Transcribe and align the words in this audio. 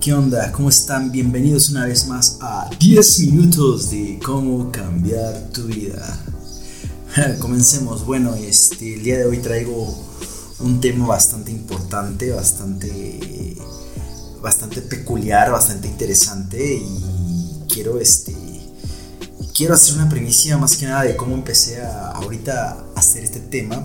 ¿Qué 0.00 0.12
onda? 0.14 0.52
¿Cómo 0.52 0.68
están? 0.68 1.10
Bienvenidos 1.10 1.70
una 1.70 1.84
vez 1.84 2.06
más 2.06 2.38
a 2.40 2.70
10 2.78 3.18
minutos 3.18 3.90
de 3.90 4.20
cómo 4.24 4.70
cambiar 4.70 5.50
tu 5.52 5.64
vida. 5.64 6.24
Comencemos. 7.40 8.06
Bueno, 8.06 8.32
este, 8.36 8.94
el 8.94 9.02
día 9.02 9.18
de 9.18 9.24
hoy 9.24 9.38
traigo 9.38 9.92
un 10.60 10.80
tema 10.80 11.08
bastante 11.08 11.50
importante, 11.50 12.30
bastante, 12.30 13.56
bastante 14.40 14.82
peculiar, 14.82 15.50
bastante 15.50 15.88
interesante 15.88 16.76
y 16.76 17.64
quiero, 17.68 17.98
este, 17.98 18.36
quiero 19.52 19.74
hacer 19.74 19.96
una 19.96 20.08
primicia 20.08 20.56
más 20.58 20.76
que 20.76 20.86
nada 20.86 21.02
de 21.02 21.16
cómo 21.16 21.34
empecé 21.34 21.82
a, 21.82 22.12
ahorita 22.12 22.84
a 22.94 23.00
hacer 23.00 23.24
este 23.24 23.40
tema. 23.40 23.84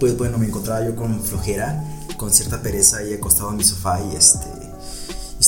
Pues 0.00 0.16
bueno, 0.16 0.38
me 0.38 0.46
encontraba 0.46 0.82
yo 0.82 0.96
con 0.96 1.22
flojera, 1.22 1.84
con 2.16 2.32
cierta 2.32 2.62
pereza 2.62 2.98
ahí 2.98 3.12
acostado 3.12 3.50
en 3.50 3.58
mi 3.58 3.64
sofá 3.64 4.00
y 4.00 4.16
este 4.16 4.55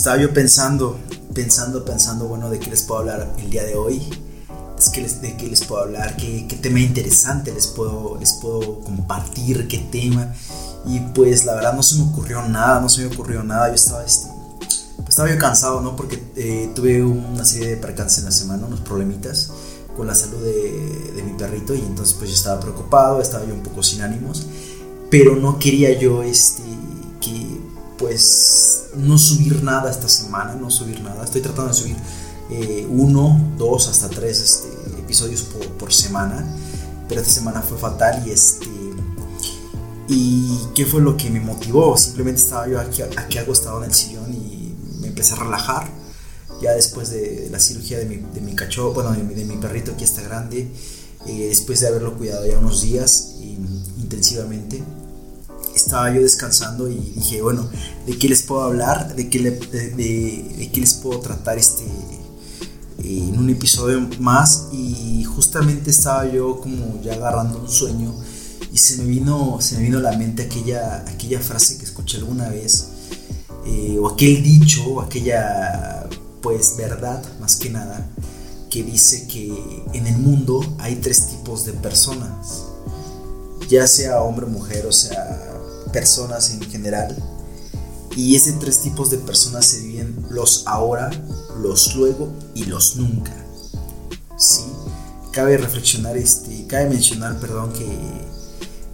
estaba 0.08 0.22
yo 0.22 0.32
pensando, 0.32 0.98
pensando, 1.34 1.84
pensando, 1.84 2.28
bueno, 2.28 2.48
de 2.48 2.58
qué 2.58 2.70
les 2.70 2.82
puedo 2.82 3.00
hablar 3.00 3.30
el 3.36 3.50
día 3.50 3.62
de 3.64 3.74
hoy. 3.74 4.00
Es 4.78 4.88
que 4.88 5.02
les, 5.02 5.20
de 5.20 5.36
qué 5.36 5.46
les 5.48 5.62
puedo 5.62 5.82
hablar, 5.82 6.16
qué, 6.16 6.46
qué, 6.48 6.56
tema 6.56 6.80
interesante 6.80 7.52
les 7.52 7.66
puedo, 7.66 8.16
les 8.18 8.32
puedo 8.32 8.80
compartir, 8.80 9.68
qué 9.68 9.76
tema. 9.92 10.32
Y 10.86 11.00
pues 11.00 11.44
la 11.44 11.54
verdad 11.54 11.74
no 11.74 11.82
se 11.82 11.96
me 11.96 12.04
ocurrió 12.04 12.40
nada, 12.40 12.80
no 12.80 12.88
se 12.88 13.02
me 13.02 13.14
ocurrió 13.14 13.42
nada. 13.42 13.68
Yo 13.68 13.74
estaba, 13.74 14.02
este, 14.02 14.28
pues, 14.96 15.10
estaba 15.10 15.30
yo 15.30 15.36
cansado, 15.36 15.82
¿no? 15.82 15.94
Porque 15.94 16.22
eh, 16.36 16.72
tuve 16.74 17.02
una 17.02 17.44
serie 17.44 17.68
de 17.68 17.76
percances 17.76 18.20
en 18.20 18.24
la 18.24 18.32
semana, 18.32 18.66
unos 18.66 18.80
problemitas 18.80 19.50
con 19.94 20.06
la 20.06 20.14
salud 20.14 20.42
de, 20.42 21.12
de 21.16 21.22
mi 21.22 21.36
perrito 21.36 21.74
y 21.74 21.80
entonces 21.80 22.14
pues 22.14 22.30
yo 22.30 22.36
estaba 22.36 22.58
preocupado, 22.60 23.20
estaba 23.20 23.44
yo 23.44 23.52
un 23.52 23.62
poco 23.62 23.82
sin 23.82 24.00
ánimos, 24.00 24.46
pero 25.10 25.36
no 25.36 25.58
quería 25.58 25.98
yo, 25.98 26.22
este, 26.22 26.62
que 27.20 27.60
pues 27.98 28.87
no 28.98 29.18
subir 29.18 29.62
nada 29.62 29.90
esta 29.90 30.08
semana, 30.08 30.54
no 30.54 30.70
subir 30.70 31.00
nada. 31.00 31.24
Estoy 31.24 31.40
tratando 31.40 31.72
de 31.72 31.74
subir 31.74 31.96
eh, 32.50 32.86
uno, 32.90 33.52
dos, 33.56 33.88
hasta 33.88 34.08
tres 34.08 34.40
este, 34.40 34.68
episodios 35.00 35.42
por, 35.42 35.92
semana, 35.92 36.44
pero 37.08 37.20
esta 37.20 37.32
semana 37.32 37.62
fue 37.62 37.78
fatal 37.78 38.22
y 38.26 38.30
este... 38.30 38.66
¿Y 40.10 40.58
qué 40.74 40.86
fue 40.86 41.02
lo 41.02 41.18
que 41.18 41.28
me 41.28 41.38
motivó? 41.38 41.94
Simplemente 41.98 42.40
estaba 42.40 42.66
yo 42.66 42.80
aquí, 42.80 43.02
aquí 43.02 43.36
acostado 43.36 43.76
en 43.78 43.90
el 43.90 43.94
sillón 43.94 44.32
y 44.32 44.74
me 45.00 45.08
empecé 45.08 45.34
a 45.34 45.36
relajar. 45.36 45.86
Ya 46.62 46.72
después 46.72 47.10
de, 47.10 47.48
la 47.52 47.60
cirugía 47.60 47.98
de 47.98 48.06
mi, 48.06 48.54
cachorro, 48.54 48.94
bueno, 48.94 49.12
de 49.12 49.22
mi, 49.22 49.34
de 49.34 49.44
mi, 49.44 49.56
perrito 49.58 49.94
que 49.98 50.04
está 50.04 50.22
grande, 50.22 50.66
eh, 51.26 51.48
después 51.48 51.80
de 51.80 51.88
haberlo 51.88 52.16
cuidado 52.16 52.46
ya 52.46 52.58
unos 52.58 52.80
días 52.80 53.34
intensivamente, 53.98 54.82
estaba 55.78 56.12
yo 56.14 56.20
descansando 56.20 56.88
y 56.88 56.96
dije, 57.16 57.40
bueno, 57.42 57.68
¿de 58.06 58.18
qué 58.18 58.28
les 58.28 58.42
puedo 58.42 58.62
hablar? 58.62 59.14
¿De 59.14 59.28
qué, 59.30 59.38
de, 59.40 60.70
qué 60.72 60.80
les 60.80 60.94
puedo 60.94 61.20
tratar 61.20 61.58
este, 61.58 61.84
eh, 61.84 63.28
en 63.28 63.38
un 63.38 63.50
episodio 63.50 64.08
más? 64.20 64.68
Y 64.72 65.24
justamente 65.24 65.90
estaba 65.90 66.30
yo 66.30 66.60
como 66.60 67.00
ya 67.02 67.14
agarrando 67.14 67.58
un 67.60 67.68
sueño 67.68 68.14
y 68.72 68.78
se 68.78 68.98
me 68.98 69.04
vino, 69.04 69.58
se 69.60 69.76
me 69.76 69.84
vino 69.84 69.98
a 69.98 70.02
la 70.02 70.16
mente 70.16 70.42
aquella, 70.42 71.04
aquella 71.08 71.40
frase 71.40 71.78
que 71.78 71.84
escuché 71.84 72.18
alguna 72.18 72.48
vez, 72.48 72.88
eh, 73.66 73.98
o 74.00 74.08
aquel 74.08 74.42
dicho, 74.42 74.84
o 74.84 75.00
aquella 75.00 76.08
pues 76.42 76.76
verdad 76.76 77.22
más 77.40 77.56
que 77.56 77.70
nada, 77.70 78.08
que 78.70 78.82
dice 78.82 79.26
que 79.26 79.84
en 79.92 80.06
el 80.06 80.18
mundo 80.18 80.60
hay 80.78 80.96
tres 80.96 81.28
tipos 81.28 81.64
de 81.64 81.72
personas, 81.72 82.64
ya 83.68 83.86
sea 83.86 84.22
hombre 84.22 84.46
mujer, 84.46 84.86
o 84.86 84.92
sea, 84.92 85.47
personas 85.92 86.50
en 86.50 86.60
general. 86.62 87.16
Y 88.16 88.34
ese 88.34 88.52
tres 88.52 88.80
tipos 88.80 89.10
de 89.10 89.18
personas 89.18 89.66
se 89.66 89.80
viven 89.80 90.26
los 90.30 90.64
ahora, 90.66 91.10
los 91.60 91.94
luego 91.94 92.32
y 92.54 92.64
los 92.64 92.96
nunca. 92.96 93.32
¿Sí? 94.36 94.62
Cabe 95.32 95.56
reflexionar, 95.56 96.16
este, 96.16 96.66
cabe 96.66 96.88
mencionar, 96.88 97.38
perdón, 97.38 97.72
que, 97.72 97.86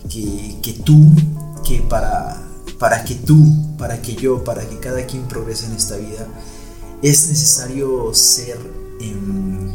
que, 0.08 0.58
que 0.60 0.72
tú, 0.84 1.10
que 1.64 1.80
para, 1.82 2.42
para 2.78 3.04
que 3.04 3.14
tú, 3.14 3.76
para 3.78 4.02
que 4.02 4.14
yo, 4.14 4.44
para 4.44 4.68
que 4.68 4.78
cada 4.78 5.06
quien 5.06 5.26
progrese 5.26 5.66
en 5.66 5.72
esta 5.72 5.96
vida, 5.96 6.26
es 7.02 7.28
necesario 7.28 8.12
ser 8.14 8.58
em, 9.00 9.72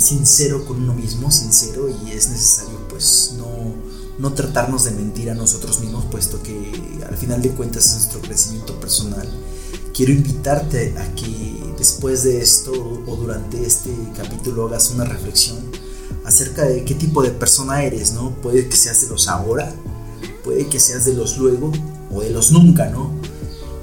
sincero 0.00 0.64
con 0.66 0.82
uno 0.82 0.94
mismo, 0.94 1.30
sincero, 1.30 1.88
y 1.88 2.12
es 2.12 2.28
necesario 2.28 2.78
pues 2.88 3.34
no 3.36 3.89
no 4.20 4.34
tratarnos 4.34 4.84
de 4.84 4.90
mentir 4.90 5.30
a 5.30 5.34
nosotros 5.34 5.80
mismos, 5.80 6.04
puesto 6.10 6.42
que 6.42 6.72
al 7.08 7.16
final 7.16 7.40
de 7.40 7.50
cuentas 7.50 7.86
es 7.86 7.94
nuestro 7.94 8.20
crecimiento 8.20 8.78
personal. 8.78 9.26
Quiero 9.94 10.12
invitarte 10.12 10.94
a 10.98 11.14
que 11.14 11.58
después 11.78 12.22
de 12.22 12.40
esto 12.40 12.72
o 12.72 13.16
durante 13.16 13.64
este 13.64 13.90
capítulo 14.14 14.66
hagas 14.66 14.90
una 14.90 15.04
reflexión 15.04 15.58
acerca 16.24 16.64
de 16.64 16.84
qué 16.84 16.94
tipo 16.94 17.22
de 17.22 17.30
persona 17.30 17.82
eres, 17.82 18.12
¿no? 18.12 18.30
Puede 18.42 18.68
que 18.68 18.76
seas 18.76 19.00
de 19.00 19.08
los 19.08 19.26
ahora, 19.26 19.72
puede 20.44 20.66
que 20.66 20.78
seas 20.78 21.06
de 21.06 21.14
los 21.14 21.38
luego 21.38 21.72
o 22.14 22.20
de 22.20 22.30
los 22.30 22.52
nunca, 22.52 22.90
¿no? 22.90 23.10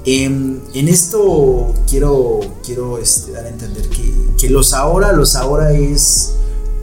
En, 0.04 0.62
en 0.72 0.88
esto 0.88 1.74
quiero, 1.88 2.40
quiero 2.64 2.98
este, 2.98 3.32
dar 3.32 3.44
a 3.44 3.48
entender 3.48 3.88
que, 3.88 4.14
que 4.38 4.48
los 4.48 4.72
ahora, 4.72 5.12
los 5.12 5.34
ahora 5.34 5.72
es 5.72 6.34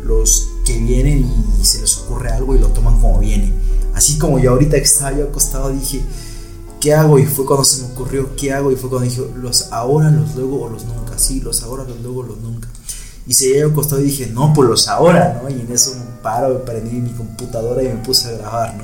los 0.04 0.50
que 0.66 0.78
vienen 0.80 1.32
y 1.62 1.66
se 1.66 1.80
les 1.82 1.98
ocurre 2.00 2.32
algo 2.32 2.56
y 2.56 2.60
lo 2.60 2.70
toman 2.70 3.00
como 3.00 3.20
viene. 3.20 3.54
Así 3.94 4.18
como 4.18 4.40
yo 4.40 4.52
ahorita 4.52 4.78
que 4.78 4.84
estaba 4.84 5.16
yo 5.16 5.26
acostado 5.26 5.70
dije, 5.70 6.02
¿qué 6.82 6.94
hago? 6.94 7.18
Y 7.20 7.26
fue 7.26 7.46
cuando 7.46 7.64
se 7.64 7.84
me 7.84 7.94
ocurrió, 7.94 8.36
¿qué 8.36 8.52
hago? 8.52 8.72
Y 8.72 8.76
fue 8.76 8.90
cuando 8.90 9.08
dije, 9.08 9.22
los 9.36 9.72
ahora, 9.72 10.10
los 10.10 10.36
luego 10.36 10.64
o 10.64 10.70
los 10.70 10.84
nunca. 10.86 11.18
Sí, 11.18 11.40
los 11.40 11.64
ahora, 11.64 11.84
los 11.84 12.02
luego, 12.02 12.24
los 12.24 12.38
nunca. 12.40 12.68
Y 13.28 13.34
se 13.34 13.58
yo 13.58 13.70
acostado 13.70 14.02
y 14.02 14.06
dije, 14.06 14.28
no, 14.28 14.54
pues 14.54 14.68
los 14.68 14.88
ahora, 14.88 15.42
¿no? 15.42 15.50
Y 15.50 15.62
en 15.62 15.72
eso 15.72 15.96
me 15.96 16.22
paro, 16.22 16.50
me 16.50 16.60
prendí 16.60 16.98
mi 16.98 17.12
computadora 17.12 17.82
y 17.82 17.88
me 17.88 17.96
puse 17.96 18.28
a 18.28 18.32
grabar, 18.32 18.76
¿no? 18.76 18.84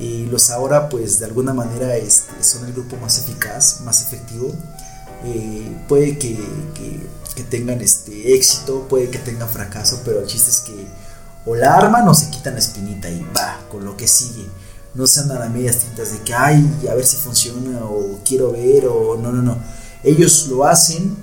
Y 0.00 0.26
los 0.26 0.50
ahora, 0.50 0.88
pues 0.88 1.18
de 1.18 1.26
alguna 1.26 1.52
manera 1.52 1.96
este, 1.96 2.42
son 2.42 2.66
el 2.66 2.72
grupo 2.72 2.96
más 2.96 3.18
eficaz, 3.18 3.82
más 3.84 4.02
efectivo. 4.02 4.50
Eh, 5.24 5.76
puede 5.86 6.18
que 6.18 6.36
que 7.34 7.42
tengan 7.42 7.80
este 7.80 8.34
éxito, 8.34 8.86
puede 8.88 9.10
que 9.10 9.18
tengan 9.18 9.48
fracaso, 9.48 10.00
pero 10.04 10.20
el 10.20 10.26
chiste 10.26 10.50
es 10.50 10.60
que 10.60 10.86
o 11.44 11.56
la 11.56 11.74
arman 11.74 12.08
o 12.08 12.14
se 12.14 12.30
quitan 12.30 12.54
la 12.54 12.60
espinita 12.60 13.10
y 13.10 13.20
va, 13.36 13.60
con 13.70 13.84
lo 13.84 13.96
que 13.96 14.06
sigue. 14.06 14.46
No 14.94 15.06
se 15.06 15.20
andan 15.20 15.42
a 15.42 15.48
medias 15.48 15.78
tintas 15.78 16.12
de 16.12 16.20
que, 16.20 16.34
ay, 16.34 16.86
a 16.90 16.94
ver 16.94 17.06
si 17.06 17.16
funciona 17.16 17.84
o 17.84 18.20
quiero 18.24 18.52
ver 18.52 18.86
o 18.86 19.16
no, 19.16 19.32
no, 19.32 19.42
no. 19.42 19.56
Ellos 20.04 20.46
lo 20.48 20.66
hacen, 20.66 21.16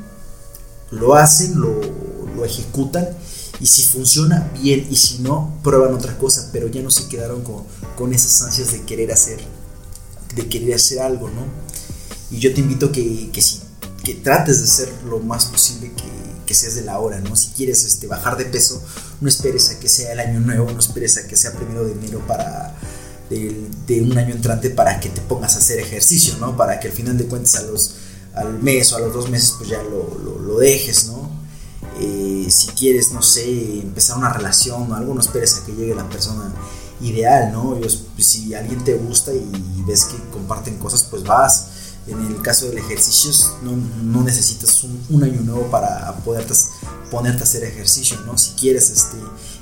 lo 0.92 1.16
hacen, 1.16 1.59
lo, 1.59 1.80
lo 2.36 2.46
ejecutan 2.46 3.08
y 3.59 3.68
si 3.68 3.84
funciona, 3.84 4.52
bien, 4.62 4.88
y 4.90 4.96
si 4.96 5.20
no, 5.20 5.53
prueban 5.64 5.94
otra 5.94 6.18
cosa, 6.18 6.50
pero 6.52 6.68
ya 6.68 6.81
no 6.81 6.90
se 6.90 7.08
quedaron 7.08 7.41
con, 7.44 7.64
con 7.97 8.14
esas 8.14 8.41
ansias 8.41 8.72
de 8.72 8.84
querer 8.84 9.12
hacer, 9.12 9.40
de 10.36 10.47
querer 10.47 10.76
hacer 10.76 11.00
algo, 11.00 11.30
¿no? 11.30 11.44
Y 12.31 12.40
yo 12.40 12.53
te 12.53 12.62
invito 12.62 12.91
que, 12.91 13.30
que 13.31 13.41
si 13.41 13.62
trates 14.16 14.62
de 14.62 14.68
ser 14.68 14.90
lo 15.06 15.20
más 15.20 15.46
posible 15.46 15.92
que, 16.46 16.53
seas 16.53 16.74
de 16.74 16.81
la 16.81 16.97
hora, 16.97 17.20
¿no? 17.20 17.36
Si 17.36 17.50
quieres 17.50 17.84
este, 17.84 18.08
bajar 18.08 18.36
de 18.36 18.46
peso, 18.46 18.81
no 19.22 19.30
esperes 19.30 19.70
a 19.70 19.80
que 19.80 19.88
sea 19.88 20.14
el 20.14 20.20
año 20.20 20.40
nuevo, 20.40 20.72
no 20.72 20.80
esperes 20.80 21.16
a 21.18 21.28
que 21.28 21.38
sea 21.38 21.53
primero 21.53 21.86
de 21.86 21.92
enero 21.92 22.25
para 22.25 22.75
de, 23.30 24.02
un 24.02 24.18
año 24.18 24.34
entrante 24.34 24.72
para 24.72 25.00
que 25.00 25.09
te 25.09 25.22
pongas 25.22 25.56
a 25.56 25.59
hacer 25.59 25.78
ejercicio, 25.78 26.36
¿no? 26.40 26.58
Para 26.58 26.80
que 26.80 26.88
al 26.88 26.94
final 26.96 27.20
de 27.20 27.28
cuentas 27.28 27.56
a 27.56 27.62
los, 27.62 27.96
al 28.34 28.58
mes 28.64 28.92
o 28.92 28.96
a 28.96 29.00
los 29.00 29.14
dos 29.14 29.30
meses 29.30 29.53
pues 29.59 29.70
ya 29.70 29.78
lo, 29.84 30.18
lo, 30.40 30.58
dejes, 30.58 31.06
¿no? 31.06 31.30
Eh, 32.00 32.47
si 32.50 32.70
quieres, 32.70 33.12
no 33.12 33.22
sé, 33.22 33.81
empezar 33.81 34.18
una 34.18 34.34
relación 34.34 34.91
o 34.91 34.96
algo, 34.96 35.14
no 35.14 35.22
esperes 35.22 35.56
a 35.58 35.66
que 35.68 35.74
llegue 35.74 35.94
la 35.94 36.09
persona 36.09 36.52
ideal, 37.02 37.52
¿no? 37.52 37.78
Pues, 37.80 38.00
si 38.18 38.56
alguien 38.56 38.84
te 38.84 38.96
gusta 38.96 39.31
y 39.31 39.84
ves 39.86 40.06
que 40.06 40.18
comparten 40.31 40.80
cosas, 40.80 41.03
pues 41.03 41.24
vas 41.24 41.78
en 42.12 42.25
el 42.25 42.42
caso 42.42 42.68
del 42.68 42.78
ejercicio, 42.78 43.32
no, 43.61 44.23
necesitas 44.23 44.84
un, 44.84 45.23
año 45.23 45.41
nuevo 45.41 45.70
para 45.70 46.16
poderte, 46.26 46.53
ponerte 47.11 47.41
a 47.41 47.44
hacer 47.44 47.64
ejercicio, 47.64 48.17
¿no? 48.26 48.38
Si 48.38 48.52
quieres 48.52 48.90
este, 48.90 49.17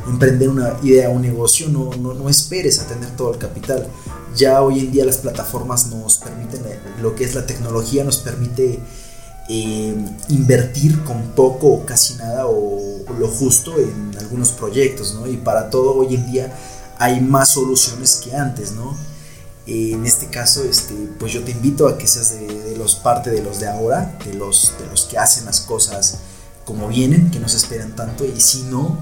emprender 0.07 0.49
una 0.49 0.77
idea, 0.83 1.09
un 1.09 1.21
negocio, 1.21 1.69
no, 1.69 2.29
esperes 2.29 2.79
a 2.79 2.87
tener 2.87 3.15
todo 3.15 3.33
el 3.33 3.39
capital. 3.39 3.87
Ya 4.35 4.61
hoy 4.61 4.79
en 4.79 4.91
día 4.91 5.05
las 5.05 5.17
plataformas 5.17 5.87
nos 5.87 6.17
permiten, 6.17 6.65
eh, 6.65 6.79
lo 7.01 7.15
que 7.15 7.23
es 7.23 7.33
la 7.33 7.45
tecnología 7.45 8.03
nos 8.03 8.17
permite 8.17 8.79
eh, 9.49 9.95
invertir 10.29 11.03
con 11.03 11.21
poco 11.35 11.67
o 11.67 11.85
casi 11.85 12.15
nada 12.15 12.45
o 12.47 12.99
lo 13.17 13.27
justo 13.29 13.77
en 13.77 14.15
algunos 14.19 14.49
proyectos, 14.49 15.13
¿no? 15.15 15.27
Y 15.27 15.37
para 15.37 15.69
todo 15.69 15.95
hoy 15.95 16.15
en 16.15 16.31
día 16.31 16.53
hay 16.99 17.21
más 17.21 17.49
soluciones 17.49 18.17
que 18.17 18.35
antes, 18.35 18.71
¿no? 18.73 18.95
En 19.67 20.05
este 20.05 20.27
caso, 20.27 20.63
este, 20.63 20.93
pues 21.19 21.33
yo 21.33 21.43
te 21.43 21.51
invito 21.51 21.87
a 21.87 21.97
que 21.97 22.07
seas 22.07 22.31
de, 22.39 22.75
los 22.77 22.95
parte 22.95 23.29
de 23.29 23.43
los 23.43 23.59
de 23.59 23.67
ahora, 23.67 24.17
de 24.25 24.33
los, 24.33 24.73
de 24.79 24.87
los 24.87 25.03
que 25.05 25.17
hacen 25.17 25.45
las 25.45 25.59
cosas 25.61 26.19
como 26.63 26.87
vienen, 26.87 27.31
que 27.31 27.39
no 27.39 27.49
se 27.49 27.57
esperan 27.57 27.95
tanto, 27.95 28.23
y 28.25 28.39
si 28.39 28.63
no, 28.63 28.97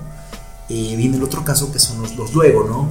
eh, 0.70 0.96
viene 0.98 1.18
el 1.18 1.24
otro 1.24 1.44
caso 1.44 1.72
que 1.72 1.80
son 1.80 2.02
los, 2.02 2.16
los 2.16 2.34
luego, 2.34 2.64
¿no? 2.64 2.90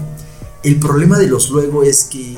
El 0.62 0.78
problema 0.78 1.18
de 1.18 1.26
los 1.26 1.50
luego 1.50 1.82
es 1.82 2.04
que 2.04 2.36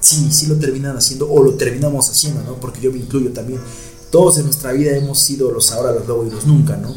sí, 0.00 0.30
sí 0.30 0.46
lo 0.46 0.56
terminan 0.56 0.96
haciendo 0.96 1.30
o 1.30 1.42
lo 1.42 1.54
terminamos 1.54 2.10
haciendo, 2.10 2.42
¿no? 2.42 2.54
Porque 2.54 2.80
yo 2.80 2.92
me 2.92 2.98
incluyo 2.98 3.32
también. 3.32 3.60
todos 4.10 4.38
en 4.38 4.44
nuestra 4.44 4.72
vida 4.72 4.96
hemos 4.96 5.18
sido 5.18 5.50
los 5.50 5.72
ahora, 5.72 5.92
los 5.92 6.06
luego 6.06 6.26
y 6.26 6.30
los 6.30 6.46
nunca, 6.46 6.76
¿no? 6.76 6.94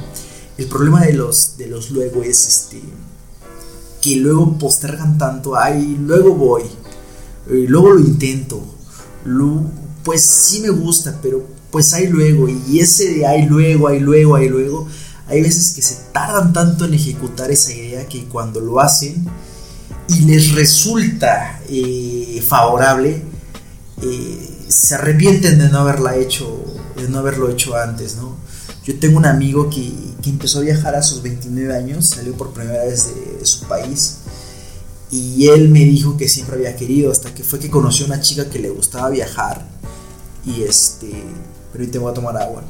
El 0.58 0.68
problema 0.68 1.06
de 1.06 1.14
los, 1.14 1.58
de 1.58 1.68
los 1.68 1.90
luego 1.92 2.22
es 2.22 2.48
este, 2.48 2.82
que 4.02 4.16
luego 4.18 4.58
postergan 4.58 5.18
tanto, 5.18 5.56
ay, 5.56 5.98
luego 6.00 6.36
voy, 6.36 6.64
eh, 7.50 7.66
luego 7.68 7.92
lo 7.92 8.00
intento, 8.00 8.64
pues 10.04 10.24
sí 10.24 10.62
me 10.62 10.70
gusta, 10.70 11.20
pero 11.22 11.46
pues 11.72 11.94
hay 11.94 12.08
luego, 12.08 12.48
y 12.48 12.80
ese 12.80 13.14
de 13.14 13.28
hay 13.28 13.46
luego, 13.46 13.88
hay 13.88 14.00
luego, 14.00 14.36
hay 14.36 14.50
luego, 14.50 14.88
hay 15.28 15.42
veces 15.42 15.72
que 15.72 15.82
se 15.82 15.96
tardan 16.14 16.54
tanto 16.54 16.86
en 16.86 16.94
ejecutar 16.94 17.52
esa 17.52 17.74
idea 17.74 18.08
que 18.08 18.26
cuando 18.26 18.62
lo 18.62 18.80
hacen 18.80 19.28
y 20.08 20.22
les 20.22 20.54
resulta 20.54 21.62
eh, 21.70 22.42
favorable, 22.48 23.22
eh, 24.02 24.66
se 24.68 24.96
arrepienten 24.96 25.60
de 25.60 25.70
no 25.70 25.80
haberla 25.80 26.16
hecho, 26.16 26.64
de 26.96 27.10
no 27.10 27.20
haberlo 27.20 27.50
hecho 27.50 27.76
antes, 27.76 28.16
¿no? 28.16 28.38
Yo 28.86 28.98
tengo 29.00 29.18
un 29.18 29.26
amigo 29.26 29.70
que, 29.70 29.92
que 30.22 30.30
empezó 30.30 30.60
a 30.60 30.62
viajar 30.62 30.96
a 30.96 31.04
sus 31.04 31.22
29 31.22 31.76
años, 31.76 32.08
salió 32.08 32.34
por 32.34 32.52
primera 32.52 32.86
vez 32.86 33.10
de, 33.14 33.46
su 33.46 33.66
país 33.68 34.20
y 35.12 35.48
él 35.48 35.70
me 35.70 35.80
dijo 35.80 36.18
que 36.18 36.28
siempre 36.28 36.58
había 36.58 36.76
querido, 36.76 37.12
hasta 37.12 37.34
que 37.34 37.44
fue 37.44 37.60
que 37.60 37.70
conoció 37.70 38.06
a 38.06 38.10
una 38.10 38.22
chica 38.22 38.50
que 38.50 38.60
le 38.60 38.70
gustaba 38.70 39.10
viajar 39.10 39.66
y 40.46 40.64
este, 40.64 41.10
pero 41.72 41.84
ahorita 41.84 42.00
voy 42.00 42.12
a 42.12 42.14
tomar 42.14 42.38
agua, 42.38 42.64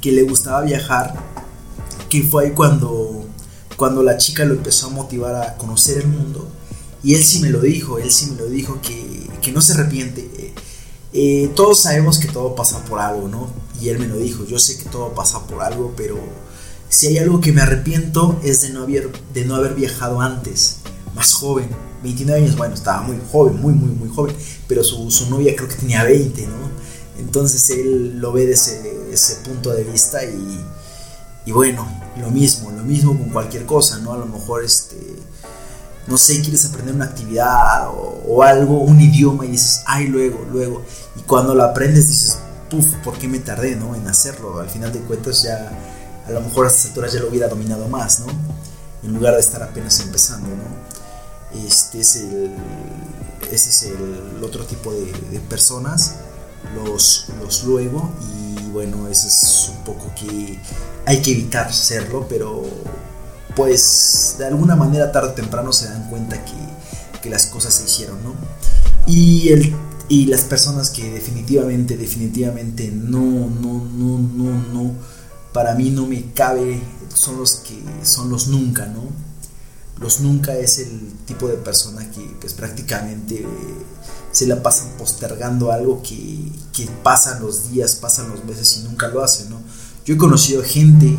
que 0.00 0.12
le 0.12 0.22
gustaba 0.22 0.62
viajar, 0.62 1.14
que 2.08 2.22
fue 2.22 2.46
ahí 2.46 2.50
cuando, 2.52 3.24
cuando 3.76 4.02
la 4.02 4.16
chica 4.16 4.44
lo 4.44 4.54
empezó 4.54 4.86
a 4.88 4.90
motivar 4.90 5.34
a 5.34 5.56
conocer 5.56 5.98
el 5.98 6.08
mundo 6.08 6.48
y 7.02 7.14
él 7.14 7.22
sí 7.22 7.40
me 7.40 7.50
lo 7.50 7.60
dijo, 7.60 7.98
él 7.98 8.10
sí 8.10 8.30
me 8.30 8.36
lo 8.36 8.46
dijo, 8.46 8.80
que, 8.80 9.28
que 9.40 9.52
no 9.52 9.60
se 9.60 9.72
arrepiente. 9.72 10.30
Eh, 11.14 11.50
todos 11.54 11.80
sabemos 11.80 12.18
que 12.18 12.28
todo 12.28 12.54
pasa 12.54 12.82
por 12.84 12.98
algo, 12.98 13.28
¿no? 13.28 13.50
Y 13.80 13.88
él 13.90 13.98
me 13.98 14.06
lo 14.06 14.16
dijo, 14.16 14.46
yo 14.46 14.58
sé 14.58 14.78
que 14.78 14.88
todo 14.88 15.12
pasa 15.14 15.46
por 15.46 15.62
algo, 15.62 15.92
pero 15.96 16.16
si 16.92 17.06
hay 17.06 17.16
algo 17.16 17.40
que 17.40 17.52
me 17.52 17.62
arrepiento 17.62 18.38
es 18.44 18.60
de 18.60 18.68
no 18.68 18.82
haber, 18.82 19.10
de 19.32 19.46
no 19.46 19.54
haber 19.54 19.74
viajado 19.74 20.20
antes, 20.20 20.80
más 21.14 21.32
joven. 21.32 21.70
29 22.02 22.42
años, 22.42 22.54
bueno, 22.54 22.74
estaba 22.74 23.00
muy 23.00 23.16
joven, 23.30 23.58
muy, 23.62 23.72
muy, 23.72 23.94
muy 23.94 24.10
joven, 24.10 24.36
pero 24.68 24.84
su, 24.84 25.10
su 25.10 25.30
novia 25.30 25.56
creo 25.56 25.70
que 25.70 25.76
tenía 25.76 26.04
20, 26.04 26.46
¿no? 26.48 26.70
Entonces 27.18 27.70
él 27.70 28.20
lo 28.20 28.30
ve 28.32 28.44
desde 28.44 29.10
ese 29.10 29.36
punto 29.36 29.70
de 29.70 29.84
vista 29.84 30.22
y, 30.22 30.60
y 31.46 31.52
bueno, 31.52 31.88
lo 32.20 32.30
mismo, 32.30 32.70
lo 32.70 32.82
mismo 32.82 33.16
con 33.16 33.30
cualquier 33.30 33.64
cosa, 33.64 33.98
¿no? 34.00 34.12
A 34.12 34.18
lo 34.18 34.26
mejor 34.26 34.62
este 34.62 34.98
no 36.08 36.18
sé, 36.18 36.42
quieres 36.42 36.66
aprender 36.66 36.94
una 36.94 37.06
actividad 37.06 37.88
o, 37.88 38.42
algo, 38.42 38.80
un 38.80 39.00
idioma 39.00 39.46
y 39.46 39.52
dices, 39.52 39.82
ay, 39.86 40.08
luego, 40.08 40.44
luego. 40.52 40.82
Y 41.16 41.22
cuando 41.22 41.54
lo 41.54 41.62
aprendes 41.62 42.08
dices, 42.08 42.38
puff, 42.68 42.84
¿por 43.04 43.16
qué 43.16 43.28
me 43.28 43.38
tardé, 43.38 43.76
no? 43.76 43.94
En 43.94 44.06
hacerlo. 44.08 44.58
Al 44.58 44.68
final 44.68 44.92
de 44.92 44.98
cuentas 45.00 45.42
ya, 45.42 45.70
a 46.26 46.30
lo 46.30 46.40
mejor 46.40 46.66
a 46.66 46.68
estas 46.68 46.86
alturas 46.86 47.12
ya 47.12 47.20
lo 47.20 47.28
hubiera 47.28 47.48
dominado 47.48 47.88
más, 47.88 48.20
¿no? 48.20 48.26
En 49.02 49.14
lugar 49.14 49.34
de 49.34 49.40
estar 49.40 49.62
apenas 49.62 50.00
empezando, 50.00 50.48
¿no? 50.48 51.62
Este 51.66 52.00
es 52.00 52.16
el, 52.16 52.54
ese 53.50 53.70
es 53.70 53.82
el 53.82 54.42
otro 54.42 54.64
tipo 54.64 54.92
de, 54.92 55.40
personas, 55.48 56.14
los, 56.74 57.26
los 57.40 57.64
luego, 57.64 58.10
y 58.34 58.70
bueno, 58.70 59.08
eso 59.08 59.28
es 59.28 59.70
un 59.76 59.84
poco 59.84 60.10
que 60.14 60.58
hay 61.04 61.20
que 61.20 61.32
evitar 61.32 61.72
serlo, 61.72 62.26
pero 62.28 62.62
pues 63.54 64.36
de 64.38 64.46
alguna 64.46 64.76
manera 64.76 65.12
tarde 65.12 65.30
o 65.30 65.32
temprano 65.32 65.72
se 65.72 65.86
dan 65.86 66.08
cuenta 66.08 66.42
que, 66.44 66.62
las 67.28 67.46
cosas 67.46 67.72
se 67.74 67.84
hicieron, 67.84 68.18
¿no? 68.24 68.34
Y, 69.06 69.50
el, 69.50 69.72
y 70.08 70.26
las 70.26 70.40
personas 70.42 70.90
que 70.90 71.08
definitivamente, 71.08 71.96
definitivamente 71.96 72.90
no, 72.92 73.20
no, 73.20 73.84
no, 73.84 74.18
no, 74.18 74.62
no, 74.72 74.94
para 75.52 75.74
mí 75.74 75.90
no 75.90 76.06
me 76.06 76.32
cabe, 76.32 76.82
son 77.14 77.38
los 77.38 77.56
que 77.56 77.82
son 78.04 78.30
los 78.30 78.48
nunca, 78.48 78.86
¿no? 78.86 79.02
Los 80.00 80.20
nunca 80.20 80.56
es 80.56 80.78
el 80.78 81.12
tipo 81.26 81.46
de 81.48 81.56
persona 81.56 82.10
que 82.10 82.36
pues 82.40 82.54
prácticamente 82.54 83.46
se 84.32 84.46
la 84.46 84.62
pasan 84.62 84.88
postergando 84.98 85.70
algo 85.70 86.02
que, 86.02 86.50
que 86.72 86.88
pasan 87.02 87.40
los 87.42 87.70
días, 87.70 87.96
pasan 87.96 88.30
los 88.30 88.44
meses 88.44 88.78
y 88.78 88.88
nunca 88.88 89.08
lo 89.08 89.22
hacen, 89.22 89.50
¿no? 89.50 89.60
Yo 90.04 90.14
he 90.14 90.18
conocido 90.18 90.62
gente 90.64 91.16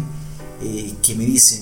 eh, 0.61 0.95
que 1.01 1.15
me 1.15 1.25
dicen, 1.25 1.61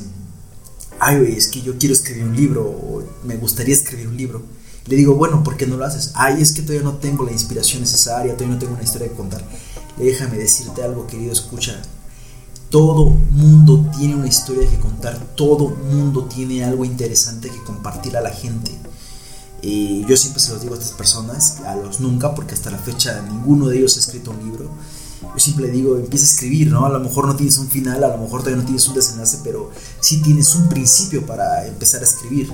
ay, 1.00 1.36
es 1.38 1.48
que 1.48 1.62
yo 1.62 1.78
quiero 1.78 1.94
escribir 1.94 2.24
un 2.24 2.36
libro, 2.36 2.64
o 2.64 3.04
me 3.26 3.36
gustaría 3.36 3.74
escribir 3.74 4.08
un 4.08 4.18
libro. 4.18 4.44
Le 4.88 4.96
digo, 4.96 5.16
bueno, 5.16 5.44
¿por 5.44 5.58
qué 5.58 5.68
no 5.68 5.78
lo 5.78 5.86
haces? 5.86 6.12
Ay, 6.16 6.42
es 6.42 6.54
que 6.54 6.62
todavía 6.62 6.84
no 6.84 6.98
tengo 6.98 7.26
la 7.26 7.32
inspiración 7.32 7.82
necesaria, 7.82 8.34
todavía 8.34 8.56
no 8.56 8.60
tengo 8.60 8.74
una 8.74 8.84
historia 8.84 9.10
que 9.10 9.16
contar. 9.16 9.44
Déjame 9.98 10.38
decirte 10.38 10.84
algo, 10.84 11.06
querido, 11.06 11.32
escucha. 11.32 11.82
Todo 12.72 13.10
mundo 13.30 13.92
tiene 13.96 14.16
una 14.16 14.28
historia 14.28 14.68
que 14.68 14.80
contar, 14.80 15.20
todo 15.36 15.70
mundo 15.70 16.26
tiene 16.26 16.64
algo 16.64 16.84
interesante 16.86 17.50
que 17.50 17.64
compartir 17.64 18.18
a 18.18 18.22
la 18.22 18.32
gente. 18.32 18.72
Eh, 19.62 20.04
yo 20.08 20.18
siempre 20.18 20.42
se 20.42 20.54
los 20.54 20.62
digo 20.62 20.74
a 20.74 20.78
estas 20.80 20.94
personas, 20.94 21.60
a 21.68 21.76
los 21.76 22.00
nunca, 22.00 22.34
porque 22.34 22.56
hasta 22.56 22.72
la 22.72 22.80
fecha 22.80 23.22
ninguno 23.30 23.68
de 23.68 23.78
ellos 23.78 23.96
ha 23.98 24.00
escrito 24.00 24.32
un 24.32 24.40
libro 24.40 24.72
yo 25.22 25.40
siempre 25.40 25.70
digo, 25.70 25.98
empieza 25.98 26.26
a 26.26 26.30
escribir, 26.30 26.72
¿no? 26.72 26.86
A 26.86 26.90
lo 26.90 27.00
mejor 27.00 27.28
no 27.28 27.36
tienes 27.36 27.58
un 27.58 27.70
final, 27.70 28.04
a 28.04 28.10
lo 28.10 28.18
mejor 28.18 28.42
todavía 28.42 28.58
no 28.58 28.66
tienes 28.66 28.88
un 28.88 28.96
desenlace, 28.96 29.40
pero 29.44 29.72
sí 30.00 30.22
tienes 30.22 30.56
un 30.56 30.68
principio 30.68 31.26
para 31.26 31.68
empezar 31.68 32.02
a 32.02 32.06
escribir. 32.06 32.52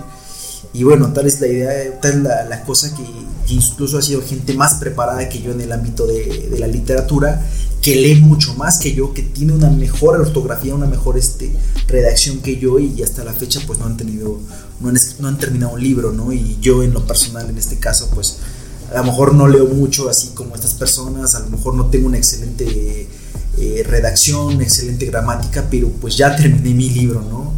Y 0.74 0.84
bueno, 0.84 1.14
tal 1.14 1.28
es 1.28 1.40
la 1.40 1.48
idea, 1.48 2.02
tal 2.02 2.12
es 2.18 2.50
la, 2.50 2.64
cosa 2.66 2.94
que, 2.94 3.04
incluso 3.48 3.98
ha 3.98 4.02
sido 4.02 4.22
gente 4.22 4.54
más 4.54 4.76
preparada 4.76 5.30
que 5.30 5.42
yo 5.42 5.52
en 5.52 5.62
el 5.62 5.72
ámbito 5.72 6.06
de, 6.06 6.56
la 6.60 6.68
literatura, 6.68 7.42
que 7.88 7.96
lee 7.96 8.16
mucho 8.16 8.54
más 8.56 8.80
que 8.80 8.94
yo, 8.94 9.14
que 9.14 9.22
tiene 9.22 9.54
una 9.54 9.70
mejor 9.70 10.20
ortografía, 10.20 10.76
una 10.76 10.88
mejor 10.88 11.18
este, 11.18 11.54
redacción 11.88 12.40
que 12.40 12.58
yo 12.58 12.80
y 12.80 13.02
hasta 13.02 13.24
la 13.24 13.32
fecha 13.32 13.62
pues 13.66 13.80
no 13.80 13.86
han 13.86 13.96
tenido, 13.96 14.42
no 14.82 14.90
han, 15.30 15.38
terminado 15.38 15.76
un 15.76 15.82
libro, 15.82 16.12
¿no? 16.12 16.34
Y 16.34 16.58
yo 16.60 16.84
en 16.84 16.92
lo 16.92 17.08
personal 17.08 17.50
en 17.50 17.58
este 17.58 17.80
caso 17.80 18.10
pues 18.14 18.40
a 18.94 18.98
lo 18.98 19.06
mejor 19.06 19.34
no 19.36 19.48
leo 19.48 19.68
mucho 19.68 20.10
así 20.10 20.32
como 20.34 20.54
estas 20.54 20.74
personas, 20.74 21.34
a 21.36 21.40
lo 21.40 21.50
mejor 21.50 21.76
no 21.76 21.86
tengo 21.86 22.08
una 22.08 22.18
excelente 22.18 23.08
eh, 23.58 23.84
redacción, 23.88 24.62
excelente 24.62 25.06
gramática, 25.06 25.66
pero 25.72 25.88
pues 25.88 26.18
ya 26.18 26.36
terminé 26.36 26.74
mi 26.74 26.90
libro, 26.90 27.22
¿no? 27.22 27.54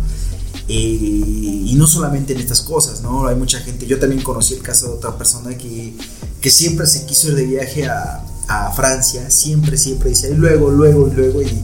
Eh, 0.68 1.64
y 1.66 1.74
no 1.76 1.88
solamente 1.88 2.34
en 2.34 2.40
estas 2.40 2.62
cosas, 2.62 3.02
¿no? 3.02 3.26
Hay 3.26 3.36
mucha 3.36 3.62
gente, 3.62 3.88
yo 3.88 3.98
también 3.98 4.22
conocí 4.22 4.54
el 4.54 4.62
caso 4.62 4.90
de 4.90 4.94
otra 4.94 5.18
persona 5.18 5.58
que, 5.58 5.96
que 6.40 6.52
siempre 6.52 6.86
se 6.86 7.08
quiso 7.08 7.30
ir 7.30 7.36
de 7.36 7.46
viaje 7.46 7.88
a, 7.88 8.24
a 8.50 8.72
Francia, 8.72 9.30
siempre, 9.30 9.78
siempre 9.78 10.12
y 10.12 10.34
luego, 10.34 10.70
luego, 10.70 11.10
luego, 11.16 11.42
y 11.42 11.64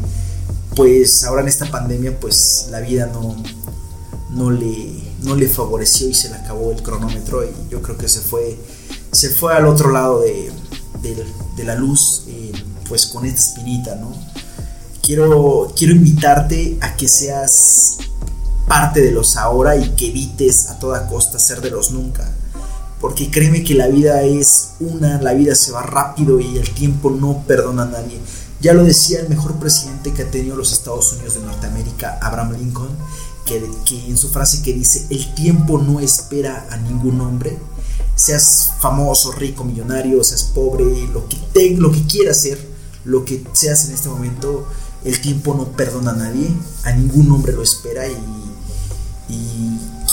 pues 0.75 1.24
ahora 1.24 1.42
en 1.42 1.48
esta 1.48 1.70
pandemia, 1.70 2.20
pues 2.20 2.68
la 2.70 2.80
vida 2.80 3.08
no, 3.08 3.36
no, 4.30 4.51
le, 4.51 5.04
no 5.24 5.36
le 5.36 5.50
favoreció 5.50 6.08
y 6.08 6.13
se 6.13 6.30
le 6.30 6.36
acabó 6.36 6.72
el 6.72 6.82
cronómetro 6.82 7.44
y 7.44 7.50
yo 7.70 7.82
creo 7.82 7.98
que 7.98 8.08
se 8.08 8.20
fue 8.20 8.58
se 9.15 9.30
fue 9.30 9.56
al 9.56 9.65
otro 9.65 9.92
lado 9.92 10.22
de, 10.22 10.51
la 11.63 11.75
luz, 11.75 12.25
eh, 12.27 12.51
pues 12.88 13.08
con 13.08 13.25
esta 13.25 13.39
espinita, 13.39 13.96
¿no? 13.96 14.13
Quiero, 15.01 15.72
quiero 15.75 15.96
invitarte 15.96 16.77
a 16.82 16.96
que 16.96 17.08
seas 17.08 17.98
parte 18.68 19.01
de 19.01 19.12
los 19.12 19.38
ahora 19.38 19.77
y 19.77 19.89
que 19.96 20.10
evites 20.10 20.70
a 20.70 20.77
toda 20.80 21.08
costa 21.08 21.39
ser 21.39 21.62
de 21.62 21.72
los 21.72 21.92
nunca. 21.92 22.30
Porque 23.00 23.30
créeme 23.30 23.64
que 23.64 23.75
la 23.75 23.88
vida 23.88 24.24
es 24.24 24.72
una, 24.80 25.22
la 25.22 25.34
vida 25.34 25.54
se 25.56 25.72
va 25.72 25.82
rápido 25.82 26.40
y 26.40 26.58
el 26.58 26.70
tiempo 26.72 27.12
no 27.12 27.44
perdona 27.48 27.84
a 27.84 27.88
nadie. 27.88 28.20
Ya 28.62 28.74
lo 28.74 28.84
decía 28.84 29.20
el 29.20 29.30
mejor 29.30 29.56
presidente 29.60 30.14
que 30.14 30.24
ha 30.24 30.32
tenido 30.32 30.56
los 30.56 30.72
Estados 30.72 31.14
Unidos 31.14 31.36
de 31.36 31.42
Norteamérica, 31.42 32.18
Abraham 32.22 32.54
Lincoln, 32.58 32.90
que, 33.46 33.64
que 33.86 34.08
en 34.08 34.18
su 34.18 34.30
frase 34.30 34.62
que 34.64 34.74
dice, 34.74 35.06
el 35.10 35.36
tiempo 35.36 35.78
no 35.78 36.00
espera 36.00 36.68
a 36.72 36.78
ningún 36.78 37.22
hombre, 37.22 37.60
seas 38.16 38.72
famoso, 38.80 39.34
rico, 39.34 39.64
millonario, 39.64 40.24
seas 40.24 40.44
pobre, 40.44 40.86
lo 41.14 41.28
que, 41.28 41.38
te, 41.54 41.72
lo 41.72 41.92
que 41.92 42.04
quieras 42.08 42.42
ser, 42.42 42.60
lo 43.04 43.25
que 43.25 43.44
seas 43.54 43.86
en 43.86 43.94
este 43.94 44.10
momento, 44.10 44.68
el 45.04 45.22
tiempo 45.22 45.54
no 45.54 45.66
perdona 45.74 46.12
a 46.12 46.16
nadie, 46.16 46.50
a 46.84 46.92
ningún 46.94 47.32
hombre 47.32 47.54
lo 47.54 47.62
espera 47.62 48.08
y, 48.08 48.16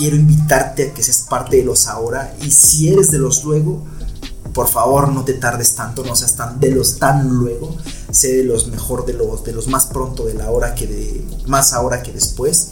quiero 0.02 0.16
invitarte 0.16 0.88
a 0.88 0.94
que 0.94 1.00
seas 1.00 1.20
parte 1.30 1.58
de 1.58 1.64
los 1.64 1.86
ahora 1.86 2.34
y 2.42 2.50
si 2.50 2.88
eres 2.88 3.12
de 3.12 3.20
los 3.20 3.44
luego, 3.44 3.84
por 4.52 4.66
favor 4.66 5.12
no 5.12 5.24
te 5.24 5.34
tardes 5.34 5.76
tanto, 5.76 6.02
no 6.04 6.16
seas 6.16 6.34
tan 6.34 6.58
de 6.58 6.72
los 6.72 6.98
tan 6.98 7.28
luego, 7.28 7.76
sé 8.10 8.38
de 8.38 8.42
los 8.42 8.66
mejor, 8.66 9.06
de 9.06 9.12
los, 9.12 9.44
de 9.44 9.52
los 9.52 9.68
más 9.68 9.86
pronto 9.86 10.24
de 10.24 10.34
la 10.34 10.50
hora 10.50 10.74
que 10.74 10.88
de, 10.88 11.24
más 11.46 11.72
ahora 11.72 12.02
que 12.02 12.12
después 12.12 12.70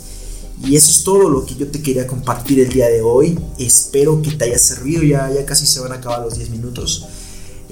y 0.66 0.75
eso 0.75 0.90
es 0.90 1.04
todo 1.04 1.28
lo 1.28 1.46
que 1.46 1.54
yo 1.54 1.68
te 1.68 1.80
quería 1.80 2.08
compartir 2.08 2.58
el 2.58 2.68
día 2.68 2.88
de 2.88 3.00
hoy. 3.00 3.38
Espero 3.58 4.20
que 4.20 4.32
te 4.32 4.46
haya 4.46 4.58
servido. 4.58 5.02
Ya, 5.04 5.30
ya 5.32 5.46
casi 5.46 5.66
se 5.66 5.80
van 5.80 5.92
a 5.92 5.96
acabar 5.96 6.20
los 6.20 6.34
10 6.34 6.50
minutos. 6.50 7.06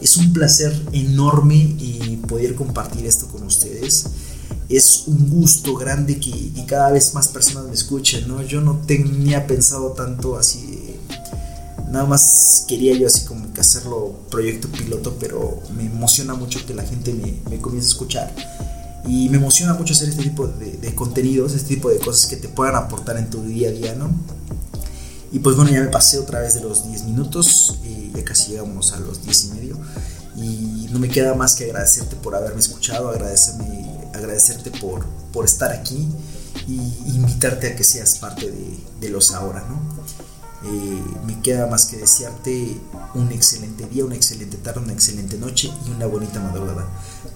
Es 0.01 0.17
un 0.17 0.33
placer 0.33 0.73
enorme 0.93 1.57
y 1.57 2.17
poder 2.29 2.55
compartir 2.55 3.05
esto 3.05 3.27
con 3.27 3.43
ustedes. 3.43 4.07
Es 4.69 5.05
un 5.07 5.31
gusto 5.31 5.75
grande 5.75 6.21
que, 6.21 6.53
cada 6.67 6.91
vez 6.91 7.15
más 7.15 7.29
personas 7.29 7.69
me 7.69 7.75
escuchen. 7.75 8.29
¿no? 8.29 8.43
Yo 8.43 8.61
no 8.61 8.81
tenía 8.87 9.47
pensado 9.47 9.93
tanto 9.93 10.37
así 10.37 10.79
Nada 11.91 12.05
más 12.05 12.65
quería 12.69 12.95
yo 12.95 13.07
así 13.07 13.25
como 13.25 13.53
que 13.53 13.63
hacerlo 13.63 14.15
proyecto 14.31 14.69
piloto, 14.69 15.17
pero 15.19 15.63
me 15.75 15.87
emociona 15.87 16.35
mucho 16.35 16.65
que 16.67 16.75
la 16.75 16.85
gente 16.85 17.15
me, 17.15 17.35
me 17.49 17.61
comience 17.61 17.89
a 17.89 17.93
escuchar. 17.93 18.35
Y 19.07 19.31
me 19.31 19.39
emociona 19.39 19.73
mucho 19.73 19.95
hacer 19.95 20.11
este 20.11 20.23
tipo 20.23 20.47
de, 20.47 20.73
de, 20.73 20.95
contenidos, 20.95 21.55
este 21.55 21.77
tipo 21.77 21.89
de 21.89 21.99
cosas 21.99 22.29
que 22.29 22.37
te 22.37 22.49
puedan 22.49 22.77
aportar 22.77 23.17
en 23.17 23.31
tu 23.31 23.43
día 23.43 23.69
a 23.69 23.73
día, 23.73 23.95
¿no? 23.95 24.11
Y 25.33 25.39
pues 25.39 25.57
bueno, 25.57 25.71
ya 25.71 25.81
me 25.81 25.89
pasé 25.89 26.19
otra 26.19 26.41
vez 26.41 26.55
de 26.55 26.61
los 26.61 26.87
10 26.87 27.05
minutos, 27.05 27.79
y 27.85 28.13
ya 28.15 28.23
casi 28.23 28.53
llegamos 28.53 28.93
a 28.93 29.01
los 29.01 29.23
10 29.23 29.45
y 29.45 29.49
medio. 29.49 29.79
Y 30.37 30.89
no 30.93 30.99
me 30.99 31.09
queda 31.09 31.35
más 31.35 31.55
que 31.55 31.65
agradecerte 31.65 32.17
por 32.17 32.35
haberme 32.35 32.61
escuchado, 32.61 33.09
agradecerme, 33.09 33.98
agradecerte 34.15 34.71
por, 34.71 35.07
por 35.33 35.45
estar 35.45 35.73
aquí 35.73 36.09
y 36.67 36.81
invitarte 37.07 37.69
a 37.69 37.77
que 37.77 37.85
seas 37.85 38.17
parte 38.19 38.51
de, 38.51 38.79
de 39.01 39.09
los 39.09 39.33
ahora, 39.33 39.65
¿no? 39.69 39.99
Eh, 40.65 41.05
me 41.25 41.41
queda 41.41 41.69
más 41.69 41.87
que 41.87 41.97
desearte 41.97 42.81
un 43.15 43.31
excelente 43.31 43.87
día, 43.87 44.05
una 44.05 44.17
excelente 44.17 44.57
tarde, 44.57 44.81
una 44.81 44.93
excelente 44.93 45.39
noche 45.39 45.73
y 45.87 45.91
una 45.91 46.07
bonita 46.07 46.41
madrugada. 46.41 46.89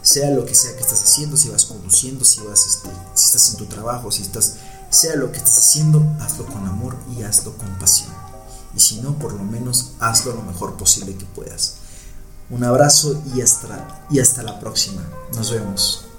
Sea 0.03 0.31
lo 0.31 0.45
que 0.45 0.57
sea 0.57 0.75
que 0.75 0.81
estás 0.81 1.03
haciendo, 1.03 1.37
si 1.37 1.49
vas 1.49 1.65
conduciendo, 1.65 2.25
si 2.25 2.41
vas, 2.41 2.67
este, 2.67 2.89
si 3.15 3.27
estás 3.27 3.51
en 3.51 3.57
tu 3.59 3.67
trabajo, 3.67 4.11
si 4.11 4.23
estás, 4.23 4.57
sea 4.91 5.15
lo 5.15 5.31
que 5.31 5.39
estés 5.39 5.57
haciendo, 5.57 6.05
hazlo 6.21 6.47
con 6.47 6.67
amor 6.67 6.97
y 7.17 7.23
hazlo 7.23 7.57
con 7.57 7.69
pasión. 7.79 8.11
Y 8.75 8.81
si 8.81 9.01
no, 9.01 9.17
por 9.19 9.35
lo 9.35 9.45
menos 9.45 9.93
hazlo 10.01 10.35
lo 10.35 10.43
mejor 10.43 10.77
posible 10.77 11.15
que 11.15 11.27
puedas. 11.27 11.75
Un 12.51 12.65
abrazo 12.65 13.23
y 13.35 13.41
hasta, 13.41 14.05
y 14.11 14.19
hasta 14.19 14.43
la 14.43 14.59
próxima. 14.59 15.03
Nos 15.35 15.53
vemos. 15.53 16.12